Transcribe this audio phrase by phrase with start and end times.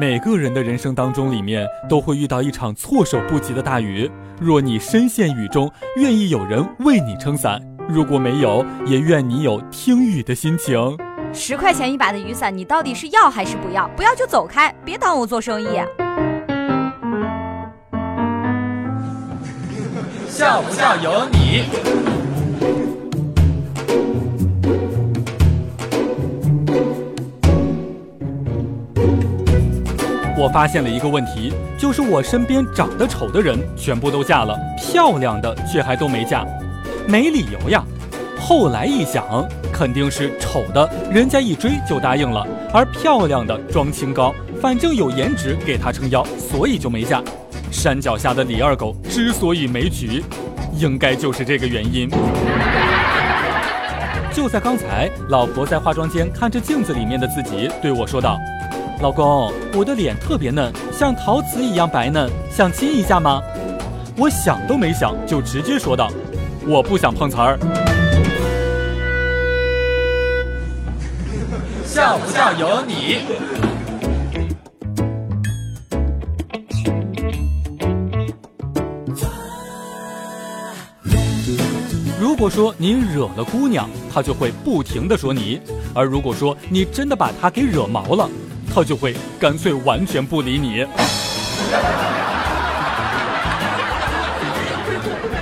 [0.00, 4.08] 每个人的人生当中里面都会遇到一场措手不及的大雨。
[4.40, 10.96] 若你身陷雨中，愿意有人为你撑伞；如果没有，也愿你有听雨的心情。
[11.32, 13.88] 十块钱一把的雨伞，你到底是要还是不要？
[13.96, 15.66] 不要就走开，别耽误做生意。
[20.28, 22.17] 笑不笑由你。
[30.38, 36.46] 我发现了一个问题，就是我身边长得丑的人全部都嫁了，漂亮的却还都没嫁，
[37.08, 37.82] 没理由呀。
[38.38, 47.20] 后来一想，肯定是丑的，人家一追就答应了，而漂亮的装清高，反正有颜值给他撑腰，所以就没嫁。
[47.72, 50.22] 山脚下的李二狗之所以没娶，
[50.72, 52.08] 应该就是这个原因。
[54.32, 58.38] 就在刚才，老婆在化妆间看着镜子里面的自己，对我说道。
[59.00, 63.40] 老公，我的脸特别嫩，像陶瓷一样白嫩，想亲一下吗？
[64.16, 66.10] 我想都没想就直接说道
[66.66, 67.56] ：“我不想碰瓷儿。”
[71.86, 73.18] 笑不笑由你。
[82.20, 85.60] 如果说你惹了姑娘，她就会不停的说你；
[85.94, 88.28] 而如果说你真的把她给惹毛了，
[88.74, 90.86] 他就会干脆完全不理你。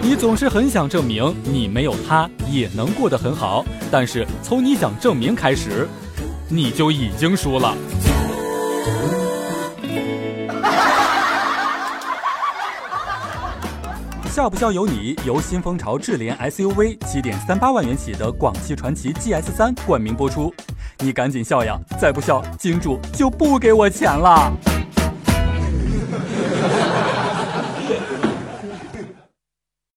[0.00, 5.88] 你总是很想证明你没有他也能过得很好，但是从你想证明开始，
[6.48, 7.76] 你就已经输了。
[14.30, 20.52] 笑不笑由你，由新风潮智联 SUV 七点三八万元起的广汽传祺 GS 三冠名播出。
[20.98, 21.78] 你赶紧笑呀！
[21.98, 24.52] 再不笑，金主就不给我钱了。